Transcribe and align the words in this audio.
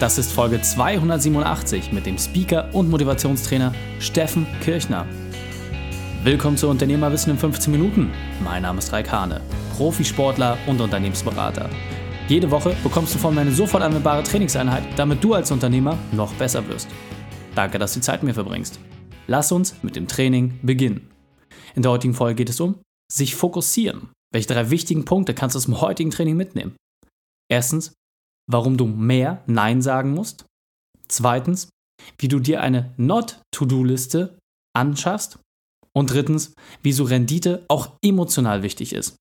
Das 0.00 0.16
ist 0.16 0.32
Folge 0.32 0.62
287 0.62 1.92
mit 1.92 2.06
dem 2.06 2.16
Speaker 2.16 2.74
und 2.74 2.88
Motivationstrainer 2.88 3.74
Steffen 3.98 4.46
Kirchner. 4.62 5.06
Willkommen 6.24 6.56
zu 6.56 6.70
Unternehmerwissen 6.70 7.32
in 7.32 7.38
15 7.38 7.70
Minuten. 7.70 8.10
Mein 8.42 8.62
Name 8.62 8.78
ist 8.78 8.90
Raik 8.94 9.12
Hane, 9.12 9.42
Profisportler 9.76 10.56
und 10.66 10.80
Unternehmensberater. 10.80 11.68
Jede 12.28 12.50
Woche 12.50 12.74
bekommst 12.82 13.14
du 13.14 13.18
von 13.18 13.34
mir 13.34 13.42
eine 13.42 13.52
sofort 13.52 13.82
anwendbare 13.82 14.22
Trainingseinheit, 14.22 14.84
damit 14.96 15.22
du 15.22 15.34
als 15.34 15.50
Unternehmer 15.50 15.98
noch 16.12 16.32
besser 16.32 16.66
wirst. 16.66 16.88
Danke, 17.54 17.78
dass 17.78 17.92
du 17.92 18.00
die 18.00 18.04
Zeit 18.04 18.22
mit 18.22 18.28
mir 18.28 18.34
verbringst. 18.42 18.80
Lass 19.26 19.52
uns 19.52 19.74
mit 19.82 19.96
dem 19.96 20.08
Training 20.08 20.60
beginnen. 20.62 21.10
In 21.74 21.82
der 21.82 21.92
heutigen 21.92 22.14
Folge 22.14 22.36
geht 22.36 22.48
es 22.48 22.60
um 22.60 22.80
sich 23.12 23.34
fokussieren. 23.34 24.08
Welche 24.32 24.48
drei 24.48 24.70
wichtigen 24.70 25.04
Punkte 25.04 25.34
kannst 25.34 25.56
du 25.56 25.58
aus 25.58 25.66
dem 25.66 25.82
heutigen 25.82 26.10
Training 26.10 26.38
mitnehmen? 26.38 26.74
Erstens, 27.50 27.92
warum 28.52 28.76
du 28.76 28.86
mehr 28.86 29.42
Nein 29.46 29.82
sagen 29.82 30.12
musst. 30.12 30.44
Zweitens, 31.08 31.68
wie 32.18 32.28
du 32.28 32.38
dir 32.38 32.60
eine 32.60 32.92
Not-To-Do-Liste 32.96 34.38
anschaffst. 34.74 35.38
Und 35.92 36.12
drittens, 36.12 36.54
wieso 36.82 37.04
Rendite 37.04 37.64
auch 37.68 37.96
emotional 38.02 38.62
wichtig 38.62 38.92
ist. 38.92 39.16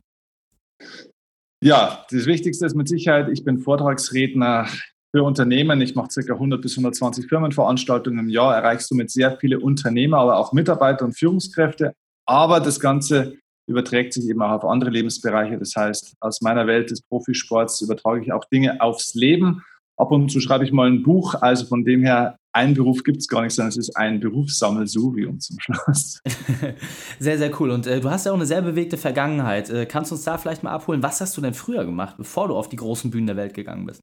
Ja, 1.61 2.05
das 2.11 2.25
Wichtigste 2.27 2.65
ist 2.65 2.75
mit 2.75 2.87
Sicherheit, 2.87 3.29
ich 3.29 3.43
bin 3.43 3.59
Vortragsredner 3.59 4.67
für 5.11 5.23
Unternehmen. 5.23 5.81
Ich 5.81 5.95
mache 5.95 6.09
ca. 6.09 6.33
100 6.33 6.61
bis 6.61 6.73
120 6.73 7.27
Firmenveranstaltungen 7.27 8.19
im 8.19 8.29
Jahr, 8.29 8.55
erreichst 8.55 8.91
du 8.91 8.95
mit 8.95 9.09
sehr 9.09 9.37
viele 9.37 9.59
Unternehmer, 9.59 10.17
aber 10.17 10.37
auch 10.37 10.53
Mitarbeiter 10.53 11.05
und 11.05 11.17
Führungskräfte. 11.17 11.93
Aber 12.27 12.59
das 12.59 12.79
Ganze 12.79 13.37
überträgt 13.67 14.13
sich 14.13 14.29
eben 14.29 14.41
auch 14.41 14.51
auf 14.51 14.65
andere 14.65 14.91
Lebensbereiche. 14.91 15.57
Das 15.57 15.75
heißt, 15.75 16.15
aus 16.19 16.41
meiner 16.41 16.67
Welt 16.67 16.91
des 16.91 17.01
Profisports 17.01 17.81
übertrage 17.81 18.21
ich 18.21 18.31
auch 18.31 18.45
Dinge 18.45 18.79
aufs 18.81 19.13
Leben. 19.15 19.63
Ab 19.97 20.11
und 20.11 20.29
zu 20.29 20.39
schreibe 20.39 20.63
ich 20.63 20.71
mal 20.71 20.87
ein 20.87 21.03
Buch. 21.03 21.35
Also 21.35 21.65
von 21.65 21.83
dem 21.83 22.03
her, 22.03 22.37
ein 22.57 22.73
Beruf 22.73 23.03
gibt 23.03 23.19
es 23.19 23.27
gar 23.27 23.43
nicht, 23.43 23.53
sondern 23.53 23.69
es 23.69 23.77
ist 23.77 23.95
ein 23.95 24.19
Berufssammelsurium 24.19 25.39
zum 25.39 25.57
Schluss. 25.59 26.21
sehr, 27.19 27.37
sehr 27.37 27.61
cool. 27.61 27.69
Und 27.69 27.85
äh, 27.85 28.01
du 28.01 28.09
hast 28.09 28.25
ja 28.25 28.31
auch 28.31 28.35
eine 28.35 28.47
sehr 28.47 28.63
bewegte 28.63 28.97
Vergangenheit. 28.97 29.69
Äh, 29.69 29.85
kannst 29.85 30.09
du 30.09 30.15
uns 30.15 30.23
da 30.23 30.37
vielleicht 30.37 30.63
mal 30.63 30.71
abholen? 30.71 31.03
Was 31.03 31.21
hast 31.21 31.37
du 31.37 31.41
denn 31.41 31.53
früher 31.53 31.85
gemacht, 31.85 32.15
bevor 32.17 32.47
du 32.47 32.55
auf 32.55 32.67
die 32.67 32.75
großen 32.75 33.11
Bühnen 33.11 33.27
der 33.27 33.37
Welt 33.37 33.53
gegangen 33.53 33.85
bist? 33.85 34.01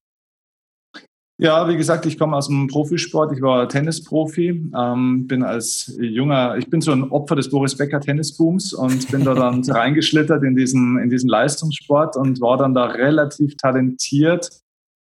Ja, 1.36 1.68
wie 1.68 1.76
gesagt, 1.76 2.06
ich 2.06 2.16
komme 2.16 2.36
aus 2.36 2.46
dem 2.46 2.68
Profisport. 2.68 3.32
Ich 3.32 3.42
war 3.42 3.68
Tennisprofi, 3.68 4.70
ähm, 4.72 5.26
bin 5.26 5.42
als 5.42 5.92
junger, 6.00 6.56
ich 6.56 6.70
bin 6.70 6.80
so 6.80 6.92
ein 6.92 7.10
Opfer 7.10 7.34
des 7.34 7.50
Boris 7.50 7.76
Becker 7.76 8.00
Tennisbooms 8.00 8.72
und 8.72 9.10
bin 9.10 9.24
da 9.24 9.34
dann 9.34 9.64
reingeschlittert 9.68 10.44
in 10.44 10.54
diesen, 10.54 10.96
in 11.00 11.10
diesen 11.10 11.28
Leistungssport 11.28 12.16
und 12.16 12.40
war 12.40 12.56
dann 12.56 12.72
da 12.72 12.84
relativ 12.84 13.56
talentiert, 13.56 14.48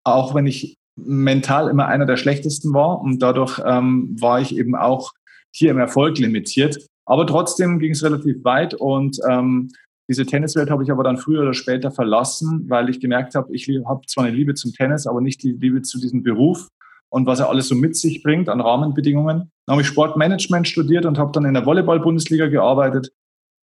auch 0.02 0.34
wenn 0.34 0.48
ich 0.48 0.76
mental 0.96 1.68
immer 1.68 1.86
einer 1.86 2.06
der 2.06 2.16
schlechtesten 2.16 2.72
war 2.72 3.00
und 3.00 3.20
dadurch 3.20 3.60
ähm, 3.64 4.16
war 4.20 4.40
ich 4.40 4.56
eben 4.56 4.76
auch 4.76 5.12
hier 5.52 5.70
im 5.70 5.78
Erfolg 5.78 6.18
limitiert. 6.18 6.78
Aber 7.06 7.26
trotzdem 7.26 7.78
ging 7.78 7.92
es 7.92 8.02
relativ 8.02 8.42
weit 8.44 8.74
und 8.74 9.18
ähm, 9.28 9.70
diese 10.08 10.26
Tenniswelt 10.26 10.70
habe 10.70 10.82
ich 10.82 10.90
aber 10.90 11.02
dann 11.02 11.16
früher 11.16 11.42
oder 11.42 11.54
später 11.54 11.90
verlassen, 11.90 12.66
weil 12.68 12.90
ich 12.90 13.00
gemerkt 13.00 13.34
habe, 13.34 13.54
ich 13.54 13.68
habe 13.86 14.02
zwar 14.06 14.24
eine 14.24 14.36
Liebe 14.36 14.54
zum 14.54 14.72
Tennis, 14.72 15.06
aber 15.06 15.20
nicht 15.20 15.42
die 15.42 15.52
Liebe 15.52 15.82
zu 15.82 15.98
diesem 15.98 16.22
Beruf 16.22 16.68
und 17.08 17.26
was 17.26 17.40
er 17.40 17.48
alles 17.48 17.68
so 17.68 17.74
mit 17.74 17.96
sich 17.96 18.22
bringt 18.22 18.48
an 18.48 18.60
Rahmenbedingungen. 18.60 19.50
Dann 19.66 19.72
habe 19.72 19.82
ich 19.82 19.88
Sportmanagement 19.88 20.68
studiert 20.68 21.06
und 21.06 21.18
habe 21.18 21.32
dann 21.32 21.44
in 21.44 21.54
der 21.54 21.64
Volleyball-Bundesliga 21.64 22.48
gearbeitet, 22.48 23.12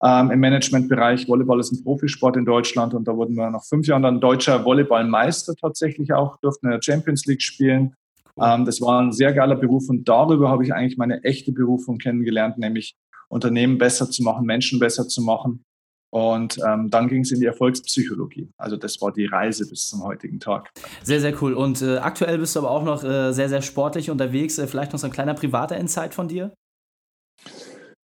ähm, 0.02 0.30
im 0.30 0.40
Managementbereich. 0.40 1.28
Volleyball 1.28 1.60
ist 1.60 1.72
ein 1.72 1.82
Profisport 1.82 2.36
in 2.36 2.44
Deutschland 2.44 2.94
und 2.94 3.06
da 3.06 3.16
wurden 3.16 3.34
wir 3.34 3.50
nach 3.50 3.64
fünf 3.64 3.86
Jahren 3.86 4.02
dann 4.02 4.20
deutscher 4.20 4.64
Volleyballmeister 4.64 5.54
tatsächlich 5.56 6.12
auch, 6.12 6.36
durften 6.38 6.66
in 6.66 6.72
der 6.72 6.82
Champions 6.82 7.26
League 7.26 7.42
spielen. 7.42 7.94
Ähm, 8.40 8.64
das 8.64 8.80
war 8.80 9.00
ein 9.00 9.12
sehr 9.12 9.32
geiler 9.32 9.56
Beruf 9.56 9.88
und 9.88 10.08
darüber 10.08 10.48
habe 10.48 10.64
ich 10.64 10.72
eigentlich 10.72 10.96
meine 10.96 11.22
echte 11.24 11.52
Berufung 11.52 11.98
kennengelernt, 11.98 12.58
nämlich 12.58 12.96
Unternehmen 13.28 13.78
besser 13.78 14.10
zu 14.10 14.22
machen, 14.22 14.46
Menschen 14.46 14.78
besser 14.78 15.06
zu 15.06 15.22
machen 15.22 15.64
und 16.10 16.58
ähm, 16.66 16.90
dann 16.90 17.08
ging 17.08 17.22
es 17.22 17.32
in 17.32 17.40
die 17.40 17.46
Erfolgspsychologie. 17.46 18.48
Also 18.56 18.76
das 18.76 19.00
war 19.00 19.12
die 19.12 19.26
Reise 19.26 19.68
bis 19.68 19.88
zum 19.88 20.02
heutigen 20.02 20.40
Tag. 20.40 20.70
Sehr, 21.02 21.20
sehr 21.20 21.42
cool. 21.42 21.52
Und 21.52 21.82
äh, 21.82 21.98
aktuell 21.98 22.38
bist 22.38 22.56
du 22.56 22.60
aber 22.60 22.70
auch 22.70 22.84
noch 22.84 23.04
äh, 23.04 23.32
sehr, 23.32 23.48
sehr 23.48 23.62
sportlich 23.62 24.10
unterwegs. 24.10 24.58
Äh, 24.58 24.66
vielleicht 24.66 24.92
noch 24.92 24.98
so 24.98 25.06
ein 25.06 25.12
kleiner 25.12 25.34
privater 25.34 25.76
Insight 25.76 26.14
von 26.14 26.28
dir? 26.28 26.52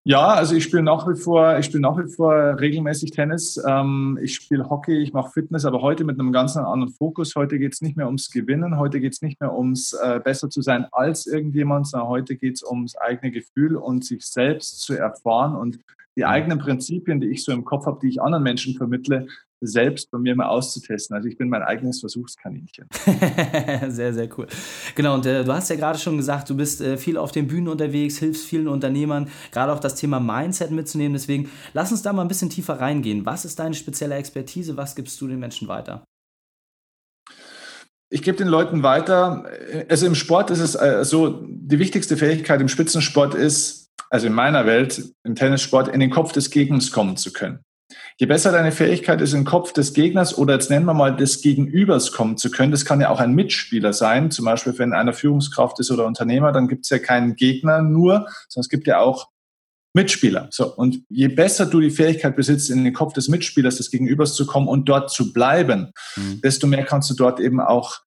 Ja, 0.07 0.35
also 0.35 0.55
ich 0.55 0.65
spiele 0.65 0.83
nach 0.83 1.09
wie 1.09 1.19
vor, 1.19 1.59
ich 1.59 1.65
spiele 1.65 1.81
nach 1.81 1.97
wie 1.97 2.13
vor 2.13 2.61
regelmäßig 2.61 3.13
Tennis. 3.13 3.59
Ähm, 3.67 4.19
ich 4.21 4.35
spiele 4.35 4.69
Hockey, 4.69 4.99
ich 4.99 5.15
mache 5.15 5.31
Fitness, 5.31 5.65
aber 5.65 5.81
heute 5.81 6.05
mit 6.05 6.21
einem 6.21 6.31
ganz 6.31 6.59
anderen 6.59 6.93
Fokus. 6.93 7.35
Heute 7.37 7.59
geht 7.59 7.73
es 7.73 7.81
nicht 7.81 7.97
mehr 7.97 8.05
ums 8.05 8.31
Gewinnen, 8.31 8.79
heute 8.79 9.01
geht 9.01 9.15
es 9.15 9.23
nicht 9.23 9.41
mehr 9.41 9.57
ums 9.57 9.95
äh, 9.95 10.21
besser 10.23 10.51
zu 10.51 10.61
sein 10.61 10.87
als 10.93 11.27
irgendjemand, 11.27 11.87
sondern 11.87 12.11
heute 12.11 12.37
geht 12.37 12.57
es 12.57 12.63
ums 12.63 12.97
eigene 12.97 13.33
Gefühl 13.33 13.77
und 13.77 14.05
sich 14.05 14.27
selbst 14.27 14.83
zu 14.83 14.93
erfahren 14.93 15.57
und 15.57 15.79
die 16.17 16.27
eigenen 16.27 16.59
Prinzipien, 16.59 17.19
die 17.19 17.29
ich 17.29 17.43
so 17.43 17.53
im 17.53 17.65
Kopf 17.65 17.87
habe, 17.87 17.99
die 18.03 18.09
ich 18.09 18.21
anderen 18.21 18.45
Menschen 18.45 18.75
vermittle, 18.75 19.27
selbst 19.67 20.11
bei 20.11 20.19
mir 20.19 20.35
mal 20.35 20.47
auszutesten. 20.47 21.17
Also 21.17 21.29
ich 21.29 21.37
bin 21.37 21.49
mein 21.49 21.63
eigenes 21.63 22.01
Versuchskaninchen. 22.01 22.87
sehr, 23.89 24.15
sehr 24.15 24.29
cool. 24.39 24.47
Genau, 24.95 25.15
und 25.15 25.27
äh, 25.27 25.45
du 25.45 25.53
hast 25.53 25.71
ja 25.71 25.77
gerade 25.77 25.99
schon 25.99 26.17
gesagt, 26.17 26.51
du 26.51 26.57
bist 26.57 26.81
äh, 26.81 26.97
viel 26.97 27.17
auf 27.17 27.33
den 27.33 27.47
Bühnen 27.47 27.69
unterwegs, 27.69 28.19
hilfst 28.19 28.47
vielen 28.47 28.69
Unternehmern, 28.69 29.29
gerade 29.53 29.73
auch 29.73 29.81
das 29.81 29.95
Thema 29.95 30.21
Mindset 30.21 30.71
mitzunehmen. 30.71 31.15
Deswegen 31.15 31.51
lass 31.73 31.91
uns 31.91 32.03
da 32.03 32.13
mal 32.13 32.23
ein 32.23 32.29
bisschen 32.29 32.51
tiefer 32.51 32.81
reingehen. 32.81 33.27
Was 33.27 33.45
ist 33.45 33.59
deine 33.59 33.75
spezielle 33.75 34.15
Expertise? 34.15 34.77
Was 34.77 34.95
gibst 34.95 35.21
du 35.21 35.29
den 35.29 35.41
Menschen 35.41 35.69
weiter? 35.69 36.05
Ich 38.11 38.23
gebe 38.23 38.37
den 38.37 38.49
Leuten 38.49 38.83
weiter. 38.83 39.45
Also 39.89 40.07
im 40.07 40.15
Sport 40.15 40.51
ist 40.51 40.61
es 40.61 40.75
äh, 40.77 41.05
so, 41.05 41.43
die 41.49 41.79
wichtigste 41.79 42.17
Fähigkeit 42.17 42.61
im 42.61 42.69
Spitzensport 42.69 43.35
ist, 43.35 43.91
also 44.11 44.29
in 44.29 44.33
meiner 44.33 44.67
Welt, 44.67 45.03
im 45.25 45.35
Tennissport, 45.35 45.89
in 45.89 45.99
den 45.99 46.11
Kopf 46.11 46.33
des 46.33 46.51
Gegners 46.51 46.93
kommen 46.93 47.17
zu 47.17 47.33
können. 47.33 47.65
Je 48.17 48.27
besser 48.27 48.53
deine 48.53 48.71
Fähigkeit 48.71 49.21
ist, 49.21 49.33
in 49.33 49.41
den 49.41 49.45
Kopf 49.45 49.73
des 49.73 49.93
Gegners 49.93 50.39
oder 50.39 50.55
jetzt 50.55 50.71
nennen 50.71 50.87
wir 50.87 50.95
mal 50.95 51.17
des 51.17 51.43
Gegenübers 51.43 52.13
kommen 52.13 52.37
zu 52.37 52.49
können, 52.51 52.71
das 52.71 52.85
kann 52.85 53.01
ja 53.01 53.09
auch 53.09 53.19
ein 53.19 53.35
Mitspieler 53.35 53.93
sein, 53.93 54.31
zum 54.31 54.45
Beispiel 54.45 54.79
wenn 54.79 54.93
einer 54.93 55.13
Führungskraft 55.13 55.81
ist 55.81 55.91
oder 55.91 56.07
Unternehmer, 56.07 56.53
dann 56.53 56.69
gibt 56.69 56.85
es 56.85 56.91
ja 56.91 57.01
keinen 57.01 57.35
Gegner 57.35 57.83
nur, 57.83 58.29
sondern 58.49 58.65
es 58.65 58.69
gibt 58.69 58.87
ja 58.87 59.01
auch 59.01 59.31
Mitspieler. 59.95 60.49
So, 60.51 60.73
und 60.75 61.03
je 61.09 61.29
besser 61.29 61.67
du 61.67 61.81
die 61.81 61.91
Fähigkeit 61.91 62.37
besitzt, 62.37 62.71
in 62.71 62.85
den 62.85 62.93
Kopf 62.93 63.15
des 63.15 63.29
Mitspielers, 63.29 63.77
des 63.77 63.91
Gegenübers 63.91 64.35
zu 64.35 64.47
kommen 64.47 64.69
und 64.69 64.89
dort 64.89 65.11
zu 65.11 65.33
bleiben, 65.33 65.93
mhm. 66.17 66.41
desto 66.41 66.67
mehr 66.69 66.85
kannst 66.85 67.11
du 67.11 67.15
dort 67.15 67.41
eben 67.41 67.61
auch 67.61 68.01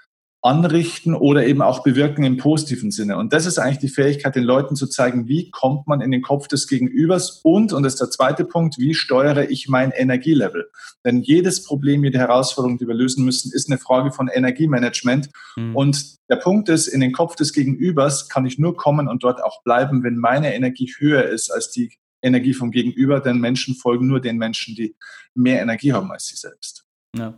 anrichten 0.43 1.15
oder 1.15 1.45
eben 1.45 1.61
auch 1.61 1.83
bewirken 1.83 2.23
im 2.23 2.37
positiven 2.37 2.91
Sinne. 2.91 3.17
Und 3.17 3.33
das 3.33 3.45
ist 3.45 3.57
eigentlich 3.57 3.79
die 3.79 3.87
Fähigkeit, 3.89 4.35
den 4.35 4.43
Leuten 4.43 4.75
zu 4.75 4.87
zeigen, 4.87 5.27
wie 5.27 5.49
kommt 5.49 5.87
man 5.87 5.99
in 5.99 6.11
den 6.11 6.21
Kopf 6.21 6.47
des 6.47 6.67
Gegenübers 6.67 7.41
und, 7.43 7.73
und 7.73 7.83
das 7.83 7.93
ist 7.93 8.01
der 8.01 8.11
zweite 8.11 8.45
Punkt, 8.45 8.77
wie 8.77 8.93
steuere 8.93 9.49
ich 9.49 9.67
mein 9.67 9.91
Energielevel? 9.91 10.69
Denn 11.03 11.21
jedes 11.21 11.63
Problem, 11.63 12.03
jede 12.03 12.19
Herausforderung, 12.19 12.77
die 12.77 12.87
wir 12.87 12.93
lösen 12.93 13.25
müssen, 13.25 13.51
ist 13.51 13.69
eine 13.69 13.79
Frage 13.79 14.11
von 14.11 14.27
Energiemanagement. 14.27 15.29
Mhm. 15.55 15.75
Und 15.75 16.17
der 16.29 16.37
Punkt 16.37 16.69
ist, 16.69 16.87
in 16.87 16.99
den 16.99 17.13
Kopf 17.13 17.35
des 17.35 17.51
Gegenübers 17.51 18.29
kann 18.29 18.45
ich 18.45 18.59
nur 18.59 18.77
kommen 18.77 19.07
und 19.07 19.23
dort 19.23 19.43
auch 19.43 19.63
bleiben, 19.63 20.03
wenn 20.03 20.17
meine 20.17 20.53
Energie 20.53 20.93
höher 20.99 21.23
ist 21.23 21.49
als 21.49 21.71
die 21.71 21.91
Energie 22.21 22.53
vom 22.53 22.71
Gegenüber, 22.71 23.19
denn 23.19 23.39
Menschen 23.39 23.75
folgen 23.75 24.07
nur 24.07 24.19
den 24.19 24.37
Menschen, 24.37 24.75
die 24.75 24.95
mehr 25.33 25.61
Energie 25.61 25.93
haben 25.93 26.11
als 26.11 26.27
sie 26.27 26.35
selbst. 26.35 26.85
Ja. 27.15 27.35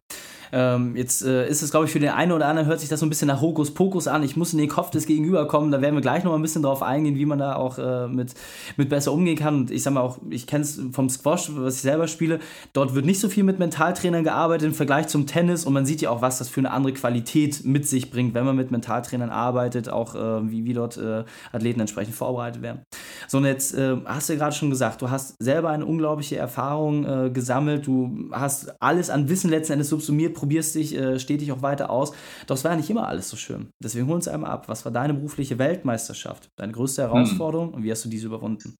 Ähm, 0.51 0.95
jetzt 0.95 1.23
äh, 1.23 1.47
ist 1.47 1.61
es, 1.61 1.71
glaube 1.71 1.85
ich, 1.85 1.91
für 1.91 1.99
den 1.99 2.09
einen 2.09 2.31
oder 2.31 2.47
anderen 2.47 2.67
hört 2.67 2.79
sich 2.79 2.89
das 2.89 2.99
so 2.99 3.05
ein 3.05 3.09
bisschen 3.09 3.27
nach 3.27 3.41
Hokuspokus 3.41 4.07
an. 4.07 4.23
Ich 4.23 4.35
muss 4.35 4.53
in 4.53 4.59
den 4.59 4.69
Kopf 4.69 4.89
des 4.89 5.05
Gegenüber 5.05 5.47
kommen. 5.47 5.71
Da 5.71 5.81
werden 5.81 5.95
wir 5.95 6.01
gleich 6.01 6.23
noch 6.23 6.33
ein 6.33 6.41
bisschen 6.41 6.63
drauf 6.63 6.81
eingehen, 6.81 7.15
wie 7.15 7.25
man 7.25 7.39
da 7.39 7.55
auch 7.55 7.77
äh, 7.77 8.07
mit, 8.07 8.33
mit 8.77 8.89
besser 8.89 9.11
umgehen 9.11 9.37
kann. 9.37 9.55
Und 9.55 9.71
ich 9.71 9.83
sage 9.83 9.95
mal 9.95 10.01
auch, 10.01 10.17
ich 10.29 10.47
kenne 10.47 10.63
es 10.63 10.81
vom 10.91 11.09
Squash, 11.09 11.51
was 11.53 11.75
ich 11.75 11.81
selber 11.81 12.07
spiele. 12.07 12.39
Dort 12.73 12.95
wird 12.95 13.05
nicht 13.05 13.19
so 13.19 13.29
viel 13.29 13.43
mit 13.43 13.59
Mentaltrainern 13.59 14.23
gearbeitet 14.23 14.67
im 14.67 14.73
Vergleich 14.73 15.07
zum 15.07 15.27
Tennis. 15.27 15.65
Und 15.65 15.73
man 15.73 15.85
sieht 15.85 16.01
ja 16.01 16.09
auch, 16.09 16.21
was 16.21 16.39
das 16.39 16.49
für 16.49 16.61
eine 16.61 16.71
andere 16.71 16.93
Qualität 16.93 17.63
mit 17.65 17.87
sich 17.87 18.11
bringt, 18.11 18.33
wenn 18.33 18.45
man 18.45 18.55
mit 18.55 18.71
Mentaltrainern 18.71 19.29
arbeitet, 19.29 19.89
auch 19.89 20.15
äh, 20.15 20.49
wie, 20.49 20.65
wie 20.65 20.73
dort 20.73 20.97
äh, 20.97 21.23
Athleten 21.51 21.79
entsprechend 21.79 22.15
vorbereitet 22.15 22.61
werden. 22.61 22.81
So, 23.27 23.37
und 23.37 23.45
jetzt 23.45 23.73
äh, 23.73 23.97
hast 24.05 24.29
du 24.29 24.37
gerade 24.37 24.55
schon 24.55 24.69
gesagt, 24.69 25.01
du 25.01 25.09
hast 25.09 25.35
selber 25.39 25.69
eine 25.69 25.85
unglaubliche 25.85 26.37
Erfahrung 26.37 27.05
äh, 27.05 27.29
gesammelt. 27.29 27.87
Du 27.87 28.29
hast 28.31 28.73
alles 28.81 29.09
an 29.09 29.29
Wissen 29.29 29.49
letzten 29.49 29.73
Endes 29.73 29.89
subsumiert 29.89 30.33
probierst 30.33 30.75
dich 30.75 30.95
äh, 30.95 31.19
stetig 31.19 31.51
auch 31.51 31.61
weiter 31.61 31.89
aus. 31.89 32.11
Doch 32.47 32.55
es 32.55 32.63
war 32.63 32.71
ja 32.71 32.77
nicht 32.77 32.89
immer 32.89 33.07
alles 33.07 33.29
so 33.29 33.37
schön. 33.37 33.69
Deswegen 33.83 34.07
hol 34.07 34.15
uns 34.15 34.27
einmal 34.27 34.51
ab. 34.51 34.67
Was 34.67 34.85
war 34.85 34.91
deine 34.91 35.13
berufliche 35.13 35.59
Weltmeisterschaft? 35.59 36.49
Deine 36.57 36.73
größte 36.73 37.03
hm. 37.03 37.11
Herausforderung 37.11 37.67
hm. 37.69 37.73
und 37.75 37.83
wie 37.83 37.91
hast 37.91 38.05
du 38.05 38.09
diese 38.09 38.27
überwunden? 38.27 38.75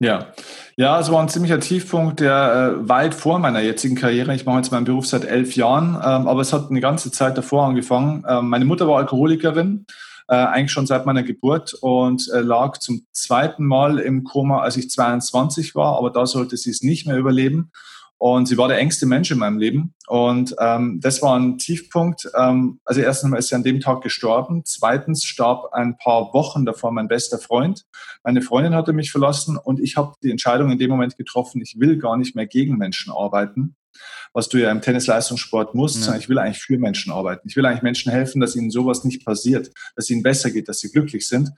Ja, 0.00 0.28
ja, 0.76 1.00
es 1.00 1.10
war 1.10 1.20
ein 1.20 1.28
ziemlicher 1.28 1.58
Tiefpunkt, 1.58 2.20
der 2.20 2.76
äh, 2.76 2.88
weit 2.88 3.14
vor 3.16 3.40
meiner 3.40 3.60
jetzigen 3.60 3.96
Karriere. 3.96 4.32
Ich 4.32 4.46
mache 4.46 4.58
jetzt 4.58 4.70
meinen 4.70 4.84
Beruf 4.84 5.08
seit 5.08 5.24
elf 5.24 5.56
Jahren, 5.56 5.94
ähm, 5.96 6.28
aber 6.28 6.40
es 6.40 6.52
hat 6.52 6.70
eine 6.70 6.80
ganze 6.80 7.10
Zeit 7.10 7.36
davor 7.36 7.66
angefangen. 7.66 8.24
Ähm, 8.28 8.48
meine 8.48 8.64
Mutter 8.64 8.86
war 8.86 8.98
Alkoholikerin, 8.98 9.86
äh, 10.28 10.34
eigentlich 10.34 10.72
schon 10.72 10.86
seit 10.86 11.06
meiner 11.06 11.22
Geburt 11.22 11.74
und 11.74 12.28
äh, 12.32 12.40
lag 12.40 12.78
zum 12.78 13.06
zweiten 13.12 13.64
Mal 13.64 13.98
im 13.98 14.24
Koma, 14.24 14.60
als 14.60 14.76
ich 14.76 14.90
22 14.90 15.74
war, 15.74 15.96
aber 15.96 16.10
da 16.10 16.26
sollte 16.26 16.56
sie 16.56 16.70
es 16.70 16.82
nicht 16.82 17.06
mehr 17.06 17.16
überleben. 17.16 17.72
Und 18.20 18.46
sie 18.46 18.58
war 18.58 18.66
der 18.66 18.78
engste 18.78 19.06
Mensch 19.06 19.30
in 19.30 19.38
meinem 19.38 19.58
Leben. 19.58 19.94
Und 20.08 20.54
ähm, 20.58 20.98
das 21.00 21.22
war 21.22 21.38
ein 21.38 21.56
Tiefpunkt. 21.56 22.28
Ähm, 22.36 22.80
also 22.84 23.00
erstens 23.00 23.38
ist 23.38 23.48
sie 23.48 23.54
an 23.54 23.62
dem 23.62 23.78
Tag 23.78 24.02
gestorben. 24.02 24.62
Zweitens 24.64 25.24
starb 25.24 25.72
ein 25.72 25.96
paar 25.96 26.34
Wochen 26.34 26.66
davor 26.66 26.90
mein 26.90 27.06
bester 27.06 27.38
Freund. 27.38 27.86
Meine 28.24 28.42
Freundin 28.42 28.74
hatte 28.74 28.92
mich 28.92 29.12
verlassen 29.12 29.56
und 29.56 29.78
ich 29.78 29.96
habe 29.96 30.14
die 30.20 30.32
Entscheidung 30.32 30.72
in 30.72 30.78
dem 30.78 30.90
Moment 30.90 31.16
getroffen, 31.16 31.62
ich 31.62 31.78
will 31.78 31.96
gar 31.96 32.16
nicht 32.16 32.34
mehr 32.34 32.46
gegen 32.46 32.76
Menschen 32.76 33.12
arbeiten, 33.12 33.76
was 34.32 34.48
du 34.48 34.58
ja 34.58 34.70
im 34.70 34.80
Tennisleistungssport 34.80 35.74
musst, 35.74 36.06
ja. 36.06 36.16
ich 36.16 36.28
will 36.28 36.38
eigentlich 36.38 36.58
für 36.58 36.78
Menschen 36.78 37.12
arbeiten. 37.12 37.48
Ich 37.48 37.56
will 37.56 37.66
eigentlich 37.66 37.82
Menschen 37.82 38.12
helfen, 38.12 38.40
dass 38.40 38.56
ihnen 38.56 38.70
sowas 38.70 39.04
nicht 39.04 39.24
passiert, 39.24 39.70
dass 39.96 40.10
ihnen 40.10 40.22
besser 40.22 40.50
geht, 40.50 40.68
dass 40.68 40.80
sie 40.80 40.90
glücklich 40.90 41.28
sind. 41.28 41.50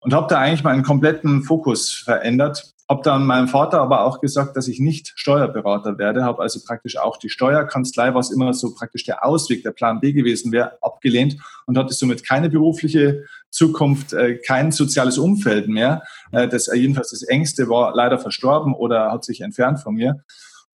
Und 0.00 0.14
habe 0.14 0.28
da 0.28 0.38
eigentlich 0.38 0.62
meinen 0.62 0.82
kompletten 0.82 1.42
Fokus 1.42 1.92
verändert 1.92 2.76
habe 2.88 3.02
dann 3.02 3.26
meinem 3.26 3.48
Vater 3.48 3.80
aber 3.80 4.04
auch 4.04 4.20
gesagt, 4.20 4.56
dass 4.56 4.68
ich 4.68 4.78
nicht 4.78 5.12
Steuerberater 5.16 5.98
werde, 5.98 6.22
habe 6.22 6.40
also 6.40 6.60
praktisch 6.64 6.96
auch 6.96 7.16
die 7.16 7.30
Steuerkanzlei, 7.30 8.14
was 8.14 8.30
immer 8.30 8.54
so 8.54 8.74
praktisch 8.74 9.04
der 9.04 9.24
Ausweg, 9.24 9.64
der 9.64 9.72
Plan 9.72 9.98
B 9.98 10.12
gewesen 10.12 10.52
wäre, 10.52 10.78
abgelehnt 10.82 11.36
und 11.66 11.76
hatte 11.76 11.94
somit 11.94 12.24
keine 12.24 12.48
berufliche 12.48 13.24
Zukunft, 13.50 14.12
äh, 14.12 14.36
kein 14.38 14.70
soziales 14.70 15.18
Umfeld 15.18 15.66
mehr. 15.68 16.02
Äh, 16.30 16.46
das 16.46 16.70
jedenfalls 16.72 17.10
das 17.10 17.24
Ängste 17.24 17.68
war 17.68 17.92
leider 17.94 18.18
verstorben 18.18 18.72
oder 18.72 19.10
hat 19.10 19.24
sich 19.24 19.40
entfernt 19.40 19.80
von 19.80 19.94
mir. 19.94 20.24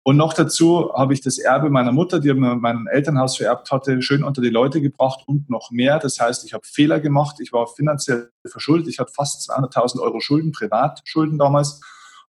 Und 0.03 0.18
noch 0.18 0.33
dazu 0.33 0.92
habe 0.95 1.13
ich 1.13 1.21
das 1.21 1.38
Erbe 1.38 1.69
meiner 1.69 1.92
Mutter, 1.92 2.19
die 2.19 2.33
mir 2.33 2.56
mein 2.56 2.88
Elternhaus 2.88 3.38
vererbt 3.38 3.71
hatte, 3.71 4.01
schön 4.01 4.24
unter 4.24 4.42
die 4.42 4.50
Leute 4.50 4.81
gebracht 4.81 5.21
und 5.27 5.50
noch 5.50 5.69
mehr. 5.69 6.00
Das 6.00 6.19
heißt, 6.19 6.44
ich 6.44 6.53
habe 6.53 6.63
Fehler 6.65 7.00
gemacht. 7.00 7.38
Ich 7.39 7.53
war 7.53 7.68
finanziell 7.68 8.31
verschuldet. 8.48 8.88
Ich 8.88 9.00
hatte 9.00 9.13
fast 9.13 9.50
200.000 9.50 10.00
Euro 10.00 10.19
Schulden, 10.19 10.51
Privatschulden 10.51 11.38
damals 11.38 11.81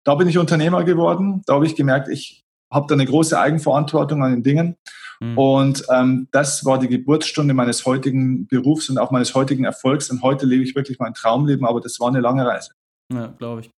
da 0.07 0.15
bin 0.15 0.29
ich 0.29 0.39
Unternehmer 0.39 0.85
geworden. 0.85 1.43
Da 1.47 1.55
habe 1.55 1.67
ich 1.67 1.75
gemerkt, 1.75 2.09
ich 2.09 2.45
habe 2.73 2.87
da 2.89 2.95
eine 2.95 3.05
große 3.05 3.39
Eigenverantwortung 3.39 4.23
an 4.23 4.31
den 4.31 4.43
Dingen. 4.45 4.77
Mhm. 5.21 5.37
Und 5.37 5.85
ähm, 5.93 6.29
das 6.31 6.65
war 6.65 6.79
die 6.79 6.89
Geburtsstunde 6.89 7.55
meines 7.55 7.85
heutigen 7.87 8.47
Berufs 8.47 8.89
und 8.89 8.99
auch 8.99 9.11
meines 9.11 9.35
heutigen 9.35 9.65
Erfolgs. 9.65 10.09
Und 10.11 10.23
heute 10.23 10.47
lebe 10.47 10.63
ich 10.63 10.77
wirklich 10.77 11.01
mein 11.01 11.13
Traumleben, 11.13 11.67
aber 11.67 11.81
das 11.81 11.99
war 11.99 12.09
eine 12.09 12.21
lange 12.21 12.47
Reise. 12.47 12.71
Ja, 13.13 13.27
glaube 13.39 13.63
ich. 13.63 13.71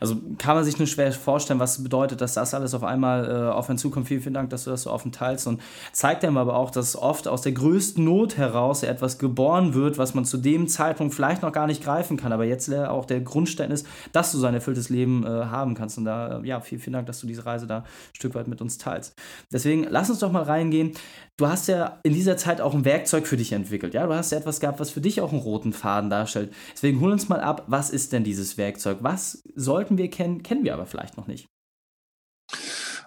Also 0.00 0.16
kann 0.38 0.56
man 0.56 0.64
sich 0.64 0.78
nur 0.78 0.86
schwer 0.86 1.12
vorstellen, 1.12 1.60
was 1.60 1.82
bedeutet, 1.82 2.20
dass 2.20 2.34
das 2.34 2.54
alles 2.54 2.74
auf 2.74 2.82
einmal 2.82 3.30
äh, 3.30 3.50
auf 3.50 3.68
einen 3.68 3.78
zukommt. 3.78 4.08
Vielen, 4.08 4.22
vielen 4.22 4.34
Dank, 4.34 4.50
dass 4.50 4.64
du 4.64 4.70
das 4.70 4.82
so 4.82 4.90
offen 4.90 5.12
teilst 5.12 5.46
und 5.46 5.60
zeigt 5.92 6.24
einem 6.24 6.38
aber 6.38 6.56
auch, 6.56 6.70
dass 6.70 6.96
oft 6.96 7.28
aus 7.28 7.42
der 7.42 7.52
größten 7.52 8.02
Not 8.02 8.36
heraus 8.36 8.82
etwas 8.82 9.18
geboren 9.18 9.74
wird, 9.74 9.98
was 9.98 10.14
man 10.14 10.24
zu 10.24 10.38
dem 10.38 10.68
Zeitpunkt 10.68 11.14
vielleicht 11.14 11.42
noch 11.42 11.52
gar 11.52 11.66
nicht 11.66 11.84
greifen 11.84 12.16
kann, 12.16 12.32
aber 12.32 12.44
jetzt 12.44 12.72
auch 12.72 13.04
der 13.04 13.20
Grundstein 13.20 13.70
ist, 13.70 13.86
dass 14.12 14.32
du 14.32 14.38
so 14.38 14.46
ein 14.46 14.54
erfülltes 14.54 14.88
Leben 14.88 15.24
äh, 15.24 15.28
haben 15.28 15.74
kannst. 15.74 15.98
Und 15.98 16.04
da, 16.04 16.40
äh, 16.40 16.46
ja, 16.46 16.60
vielen, 16.60 16.80
vielen 16.80 16.94
Dank, 16.94 17.06
dass 17.06 17.20
du 17.20 17.26
diese 17.26 17.44
Reise 17.44 17.66
da 17.66 17.78
ein 17.78 17.84
Stück 18.14 18.34
weit 18.34 18.48
mit 18.48 18.60
uns 18.60 18.78
teilst. 18.78 19.14
Deswegen 19.52 19.86
lass 19.88 20.10
uns 20.10 20.20
doch 20.20 20.32
mal 20.32 20.42
reingehen. 20.42 20.92
Du 21.36 21.48
hast 21.48 21.68
ja 21.68 21.98
in 22.02 22.12
dieser 22.12 22.36
Zeit 22.36 22.60
auch 22.60 22.74
ein 22.74 22.84
Werkzeug 22.84 23.26
für 23.26 23.38
dich 23.38 23.52
entwickelt. 23.52 23.94
Ja, 23.94 24.06
du 24.06 24.12
hast 24.12 24.30
ja 24.30 24.36
etwas 24.36 24.60
gehabt, 24.60 24.78
was 24.78 24.90
für 24.90 25.00
dich 25.00 25.22
auch 25.22 25.32
einen 25.32 25.40
roten 25.40 25.72
Faden 25.72 26.10
darstellt. 26.10 26.52
Deswegen 26.74 27.00
hol 27.00 27.12
uns 27.12 27.30
mal 27.30 27.40
ab, 27.40 27.64
was 27.66 27.88
ist 27.88 28.12
denn 28.12 28.24
dieses 28.24 28.58
Werkzeug? 28.58 28.98
Was 29.00 29.42
sollten 29.54 29.89
sollten 29.90 29.98
wir 29.98 30.10
kennen, 30.10 30.42
kennen 30.42 30.64
wir 30.64 30.74
aber 30.74 30.86
vielleicht 30.86 31.16
noch 31.16 31.26
nicht. 31.26 31.46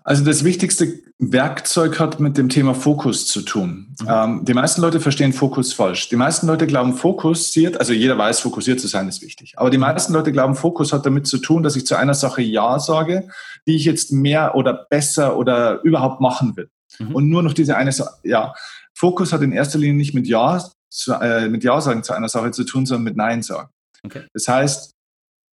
Also 0.05 0.25
das 0.25 0.43
wichtigste 0.43 0.99
Werkzeug 1.17 1.97
hat 1.97 2.19
mit 2.19 2.37
dem 2.37 2.49
Thema 2.49 2.75
Fokus 2.75 3.25
zu 3.25 3.41
tun. 3.41 3.95
Mhm. 4.01 4.07
Ähm, 4.09 4.45
die 4.45 4.53
meisten 4.53 4.81
Leute 4.81 4.99
verstehen 4.99 5.31
Fokus 5.31 5.71
falsch. 5.71 6.09
Die 6.09 6.17
meisten 6.17 6.45
Leute 6.45 6.67
glauben, 6.67 6.93
fokussiert, 6.93 7.79
also 7.79 7.93
jeder 7.93 8.17
weiß, 8.17 8.41
fokussiert 8.41 8.81
zu 8.81 8.87
sein 8.87 9.07
ist 9.07 9.21
wichtig. 9.21 9.53
Aber 9.55 9.69
die 9.69 9.77
meisten 9.77 10.11
Leute 10.11 10.33
glauben, 10.33 10.55
Fokus 10.55 10.91
hat 10.91 11.05
damit 11.05 11.25
zu 11.25 11.37
tun, 11.37 11.63
dass 11.63 11.77
ich 11.77 11.85
zu 11.85 11.95
einer 11.95 12.15
Sache 12.15 12.41
Ja 12.41 12.79
sage, 12.79 13.29
die 13.65 13.77
ich 13.77 13.85
jetzt 13.85 14.11
mehr 14.11 14.55
oder 14.55 14.73
besser 14.89 15.37
oder 15.37 15.81
überhaupt 15.83 16.19
machen 16.19 16.57
will. 16.57 16.69
Mhm. 16.99 17.15
Und 17.15 17.29
nur 17.29 17.41
noch 17.41 17.53
diese 17.53 17.77
eine 17.77 17.93
Sache, 17.93 18.11
ja. 18.23 18.53
Fokus 18.93 19.31
hat 19.31 19.41
in 19.41 19.53
erster 19.53 19.79
Linie 19.79 19.95
nicht 19.95 20.13
mit 20.13 20.27
Ja, 20.27 20.61
zu, 20.89 21.13
äh, 21.13 21.47
mit 21.47 21.63
Ja 21.63 21.79
sagen 21.79 22.03
zu 22.03 22.13
einer 22.13 22.29
Sache 22.29 22.51
zu 22.51 22.65
tun, 22.65 22.85
sondern 22.85 23.05
mit 23.05 23.15
Nein 23.15 23.41
sagen. 23.41 23.69
Okay. 24.03 24.23
Das 24.33 24.49
heißt, 24.49 24.93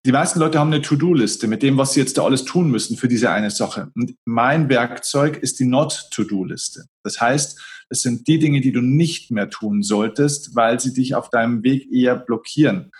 die 0.05 0.11
meisten 0.11 0.39
Leute 0.39 0.59
haben 0.59 0.71
eine 0.71 0.81
To-Do-Liste 0.81 1.47
mit 1.47 1.61
dem, 1.61 1.77
was 1.77 1.93
sie 1.93 1.99
jetzt 1.99 2.17
da 2.17 2.23
alles 2.23 2.45
tun 2.45 2.71
müssen 2.71 2.95
für 2.95 3.09
diese 3.09 3.31
eine 3.31 3.51
Sache. 3.51 3.91
Und 3.95 4.15
mein 4.25 4.69
Werkzeug 4.69 5.37
ist 5.37 5.59
die 5.59 5.65
Not-To-Do-Liste. 5.65 6.85
Das 7.03 7.19
heißt, 7.19 7.59
es 7.89 8.01
sind 8.01 8.27
die 8.27 8.39
Dinge, 8.39 8.61
die 8.61 8.71
du 8.71 8.81
nicht 8.81 9.31
mehr 9.31 9.49
tun 9.49 9.83
solltest, 9.83 10.55
weil 10.55 10.79
sie 10.79 10.93
dich 10.93 11.15
auf 11.15 11.29
deinem 11.29 11.63
Weg 11.63 11.91
eher 11.91 12.15
blockieren. 12.15 12.91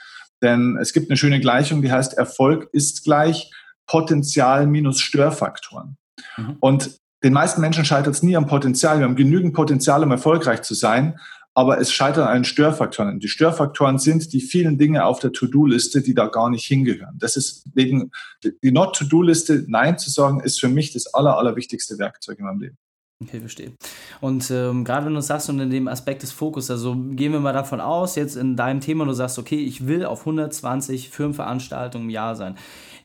Denn 0.42 0.78
es 0.80 0.94
gibt 0.94 1.10
eine 1.10 1.18
schöne 1.18 1.40
Gleichung, 1.40 1.82
die 1.82 1.92
heißt, 1.92 2.16
Erfolg 2.16 2.70
ist 2.74 3.04
gleich 3.04 3.52
Potenzial 3.86 4.68
minus 4.68 5.00
Störfaktoren. 5.00 5.98
Mhm. 6.38 6.58
Und 6.60 7.00
den 7.24 7.34
meisten 7.34 7.62
Menschen 7.62 7.86
scheitert 7.86 8.16
es 8.16 8.24
nie 8.24 8.36
am 8.36 8.48
Potenzial. 8.48 9.00
Wir 9.00 9.06
haben 9.06 9.16
genügend 9.16 9.54
Potenzial, 9.54 10.04
um 10.04 10.12
erfolgreich 10.12 10.62
zu 10.62 10.74
sein 10.74 11.20
aber 11.54 11.80
es 11.80 11.92
scheitert 11.92 12.28
an 12.28 12.46
Störfaktoren. 12.46 13.20
Die 13.20 13.28
Störfaktoren 13.28 13.98
sind 13.98 14.34
die 14.34 14.42
vielen 14.42 14.78
Dinge 14.78 15.06
auf 15.06 15.20
der 15.20 15.32
To-Do-Liste, 15.32 16.02
die 16.02 16.14
da 16.14 16.28
gar 16.28 16.50
nicht 16.50 16.66
hingehören. 16.66 17.18
Das 17.20 17.36
ist 17.36 17.66
wegen 17.74 18.12
die 18.44 18.72
Not-To-Do-Liste 18.72 19.66
Nein 19.68 19.98
zu 19.98 20.10
sagen, 20.10 20.40
ist 20.40 20.60
für 20.60 20.70
mich 20.70 20.94
das 20.94 21.14
aller, 21.14 21.38
allerwichtigste 21.38 21.98
Werkzeug 21.98 22.40
in 22.40 22.46
meinem 22.46 22.62
Leben. 22.62 22.78
Okay, 23.22 23.42
verstehe. 23.42 23.74
Und 24.22 24.50
ähm, 24.50 24.86
gerade 24.86 25.06
wenn 25.06 25.14
du 25.14 25.22
sagst, 25.22 25.50
und 25.50 25.60
in 25.60 25.70
dem 25.70 25.90
Aspekt 25.90 26.24
des 26.24 26.32
Fokus, 26.32 26.72
also 26.72 26.96
gehen 26.96 27.34
wir 27.34 27.42
mal 27.42 27.52
davon 27.52 27.82
aus, 27.82 28.16
jetzt 28.16 28.38
in 28.38 28.56
deinem 28.56 28.80
Thema, 28.80 29.04
du 29.04 29.12
sagst, 29.12 29.38
okay, 29.38 29.60
ich 29.60 29.88
will 29.88 30.06
auf 30.06 30.22
120 30.22 31.10
Firmenveranstaltungen 31.10 32.08
im 32.08 32.12
Jahr 32.12 32.38
sein. 32.38 32.56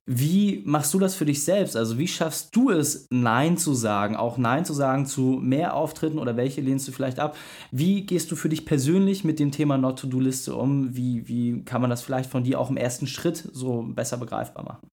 Wie 0.07 0.63
machst 0.67 0.93
du 0.93 0.99
das 0.99 1.15
für 1.15 1.25
dich 1.25 1.45
selbst? 1.45 1.77
Also 1.77 1.97
wie 1.97 2.09
schaffst 2.09 2.55
du 2.55 2.71
es, 2.71 3.07
Nein 3.11 3.57
zu 3.57 3.73
sagen, 3.73 4.17
auch 4.17 4.37
Nein 4.37 4.67
zu 4.67 4.75
sagen 4.75 5.07
zu 5.07 5.39
mehr 5.41 5.75
Auftritten 5.75 6.19
oder 6.19 6.37
welche 6.37 6.61
lehnst 6.61 6.87
du 6.87 6.93
vielleicht 6.93 7.19
ab? 7.19 7.39
Wie 7.71 8.05
gehst 8.05 8.31
du 8.31 8.37
für 8.37 8.51
dich 8.51 8.67
persönlich 8.67 9.25
mit 9.25 9.39
dem 9.39 9.51
Thema 9.51 9.79
Not-to-Do-Liste 9.79 10.55
um? 10.55 10.95
Wie, 10.95 11.27
wie 11.27 11.65
kann 11.65 11.81
man 11.81 11.89
das 11.89 12.03
vielleicht 12.03 12.31
von 12.31 12.45
dir 12.45 12.61
auch 12.61 12.69
im 12.69 12.77
ersten 12.77 13.07
Schritt 13.07 13.49
so 13.53 13.83
besser 13.83 14.19
begreifbar 14.19 14.65
machen? 14.65 14.89